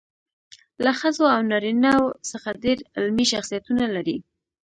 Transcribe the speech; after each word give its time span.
له 0.83 0.91
ښځو 0.99 1.25
او 1.35 1.41
نارینه 1.51 1.91
وو 1.99 2.07
څخه 2.29 2.49
ډېر 2.63 2.77
علمي 2.95 3.25
شخصیتونه 3.33 3.85
لري. 3.95 4.17